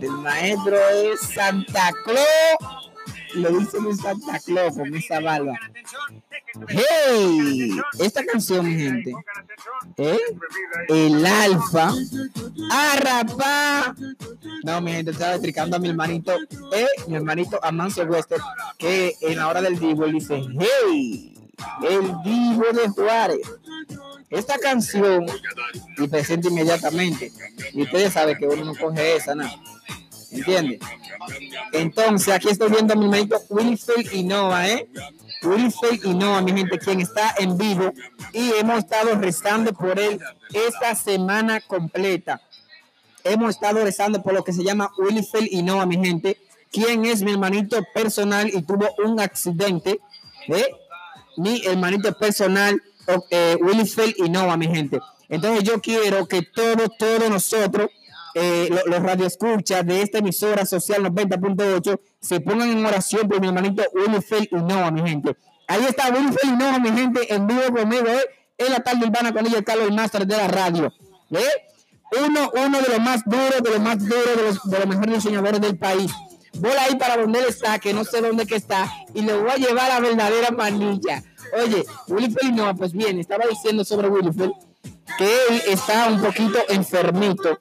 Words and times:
El 0.00 0.10
maestro 0.10 0.76
es 0.76 1.20
Santa 1.20 1.92
Claus. 2.04 2.90
Lo 3.34 3.50
dice 3.50 3.80
mi 3.80 3.94
Santa 3.94 4.38
Claus 4.40 4.74
con 4.76 4.94
esa 4.94 5.20
barba. 5.20 5.54
¡Hey! 6.68 7.78
Esta 7.98 8.24
canción, 8.24 8.66
mi 8.66 8.76
gente. 8.76 9.12
¿eh? 9.96 10.18
El 10.88 11.24
alfa. 11.24 11.92
¡Arrapá! 12.70 13.94
No, 14.64 14.80
mi 14.80 14.92
gente, 14.92 15.10
estaba 15.10 15.32
explicando 15.32 15.76
a 15.76 15.78
mi 15.78 15.88
hermanito, 15.88 16.34
¿eh? 16.72 16.86
mi 17.08 17.16
hermanito 17.16 17.58
Amancio 17.62 18.04
Wester, 18.04 18.40
que 18.78 19.14
en 19.20 19.38
la 19.38 19.48
hora 19.48 19.62
del 19.62 19.78
divo 19.78 20.06
dice, 20.06 20.42
¡Hey! 20.58 21.34
El 21.82 22.14
divo 22.22 22.64
de 22.72 22.88
Juárez. 22.88 23.40
Esta 24.30 24.58
canción, 24.58 25.26
y 25.98 26.08
presente 26.08 26.48
inmediatamente. 26.48 27.32
Y 27.72 27.82
ustedes 27.82 28.12
saben 28.12 28.36
que 28.38 28.46
uno 28.46 28.64
no 28.64 28.74
coge 28.74 29.16
esa, 29.16 29.34
¿no? 29.34 29.44
¿Entiendes? 30.30 30.80
Entonces, 31.72 32.34
aquí 32.34 32.48
estoy 32.48 32.70
viendo 32.70 32.94
a 32.94 32.96
mi 32.96 33.06
Wilfred 33.06 34.12
y 34.12 34.24
Noah, 34.24 34.68
¿eh? 34.68 34.88
Wilfred 35.42 36.02
y 36.04 36.14
Noah, 36.14 36.42
mi 36.42 36.52
gente, 36.52 36.78
quien 36.78 37.00
está 37.00 37.34
en 37.38 37.56
vivo. 37.56 37.92
Y 38.32 38.52
hemos 38.54 38.78
estado 38.78 39.14
rezando 39.14 39.72
por 39.72 39.98
él 39.98 40.20
esta 40.52 40.94
semana 40.94 41.60
completa. 41.60 42.40
Hemos 43.24 43.50
estado 43.50 43.82
rezando 43.82 44.22
por 44.22 44.34
lo 44.34 44.44
que 44.44 44.52
se 44.52 44.64
llama 44.64 44.90
Wilfred 44.98 45.48
y 45.50 45.62
Noah, 45.62 45.86
mi 45.86 45.96
gente, 45.96 46.38
quien 46.70 47.04
es 47.04 47.22
mi 47.22 47.32
hermanito 47.32 47.78
personal 47.94 48.48
y 48.52 48.62
tuvo 48.62 48.88
un 49.04 49.20
accidente. 49.20 50.00
¿eh? 50.48 50.66
Mi 51.36 51.64
hermanito 51.64 52.12
personal, 52.16 52.80
eh, 53.30 53.56
Wilfred 53.60 54.14
y 54.16 54.28
Noah, 54.28 54.56
mi 54.56 54.68
gente. 54.68 55.00
Entonces 55.28 55.64
yo 55.64 55.80
quiero 55.80 56.26
que 56.26 56.42
todos, 56.42 56.88
todos 56.98 57.28
nosotros 57.28 57.90
eh, 58.38 58.68
los, 58.84 59.02
radioescuchas 59.02 59.86
de 59.86 60.02
esta 60.02 60.18
emisora 60.18 60.66
social 60.66 61.02
90.8 61.04 61.98
se 62.20 62.40
pongan 62.40 62.68
en 62.68 62.84
oración 62.84 63.26
por 63.26 63.40
mi 63.40 63.46
hermanito 63.46 63.82
Wilfred 63.94 64.50
Noah, 64.50 64.90
mi 64.90 65.08
gente. 65.08 65.34
Ahí 65.66 65.82
está 65.88 66.10
Wilfred 66.10 66.50
Noah, 66.50 66.78
mi 66.78 66.90
gente, 66.90 67.34
en 67.34 67.46
vivo 67.46 67.62
conmigo 67.74 68.06
¿eh? 68.06 68.20
en 68.58 68.72
la 68.72 68.80
tarde 68.80 69.06
urbana 69.06 69.32
con 69.32 69.46
ella, 69.46 69.62
Carlos, 69.62 69.88
el 69.88 69.94
máster 69.94 70.26
de 70.26 70.36
la 70.36 70.48
radio. 70.48 70.92
¿eh? 71.30 71.44
Uno, 72.26 72.50
uno 72.54 72.82
de 72.82 72.88
los 72.90 73.00
más 73.00 73.24
duros, 73.24 73.62
de 73.62 73.70
los 73.70 73.80
más 73.80 73.98
duros, 74.00 74.36
de 74.36 74.42
los, 74.42 74.70
de 74.70 74.78
los 74.80 74.86
mejores 74.86 75.14
diseñadores 75.14 75.60
del 75.62 75.78
país. 75.78 76.12
Voy 76.58 76.72
ahí 76.78 76.96
para 76.96 77.16
donde 77.16 77.38
él 77.38 77.46
está, 77.48 77.78
que 77.78 77.94
no 77.94 78.04
sé 78.04 78.20
dónde 78.20 78.46
que 78.46 78.56
está, 78.56 78.92
y 79.14 79.22
le 79.22 79.34
voy 79.34 79.50
a 79.50 79.56
llevar 79.56 79.90
a 79.90 79.94
la 79.94 80.08
verdadera 80.08 80.50
manilla. 80.50 81.22
Oye, 81.58 81.86
Wilfred 82.08 82.52
Noah, 82.52 82.74
pues 82.74 82.92
bien, 82.92 83.18
estaba 83.18 83.46
diciendo 83.46 83.82
sobre 83.82 84.08
Wilfred 84.08 84.50
que 85.16 85.24
él 85.48 85.62
está 85.68 86.08
un 86.08 86.20
poquito 86.20 86.58
enfermito 86.68 87.56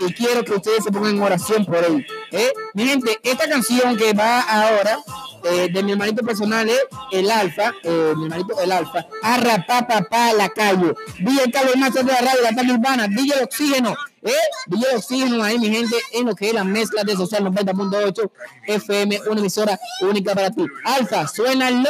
y 0.00 0.12
quiero 0.14 0.44
que 0.44 0.54
ustedes 0.54 0.84
se 0.84 0.90
pongan 0.90 1.16
en 1.16 1.22
oración 1.22 1.64
por 1.64 1.76
él. 1.76 2.06
¿eh? 2.32 2.52
Mi 2.74 2.86
gente, 2.86 3.18
esta 3.22 3.48
canción 3.48 3.96
que 3.96 4.12
va 4.12 4.40
ahora 4.40 4.98
eh, 5.44 5.68
de 5.72 5.82
mi 5.82 5.92
hermanito 5.92 6.24
personal 6.24 6.68
es 6.68 6.80
El 7.12 7.30
Alfa, 7.30 7.72
eh, 7.82 8.14
mi 8.16 8.24
hermanito 8.24 8.60
El 8.60 8.72
Alfa, 8.72 9.06
Arrapá 9.22 9.86
Papá 9.86 10.32
la 10.32 10.48
calle. 10.48 10.94
DJ 11.18 11.50
Carlos 11.52 11.76
más 11.76 11.92
de 11.92 12.04
la 12.04 12.20
radio, 12.20 12.42
la 12.42 12.54
tarde 12.54 12.72
urbana, 12.72 13.08
DJ 13.08 13.34
el 13.36 13.44
Oxígeno, 13.44 13.94
¿eh? 14.22 14.32
DJ 14.66 14.90
el 14.90 14.96
Oxígeno 14.96 15.42
ahí, 15.42 15.58
mi 15.58 15.70
gente, 15.70 15.96
en 16.12 16.26
lo 16.26 16.34
que 16.34 16.48
es 16.48 16.54
la 16.54 16.64
mezcla 16.64 17.04
de 17.04 17.16
Social 17.16 17.44
90.8 17.44 18.30
FM, 18.66 19.20
una 19.28 19.40
emisora 19.40 19.78
única 20.02 20.34
para 20.34 20.50
ti. 20.50 20.64
Alfa, 20.84 21.26
suénalo, 21.28 21.88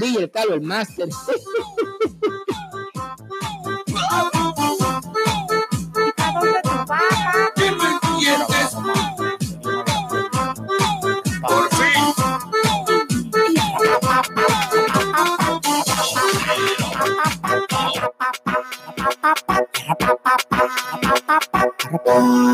DJ 0.00 0.30
Carlos 0.30 0.54
el 0.54 0.62
Master. 0.62 1.08
Bye. 22.08 22.47